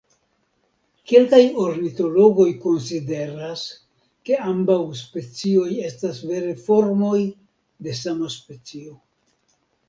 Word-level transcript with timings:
Kelkaj 1.09 1.41
ornitologoj 1.63 2.45
konsideras, 2.63 3.65
ke 4.29 4.39
ambaŭ 4.53 4.79
specioj 5.03 5.67
estas 5.91 6.23
vere 6.31 6.57
formoj 6.63 7.13
de 7.89 7.95
sama 8.01 8.33
specio. 8.39 8.97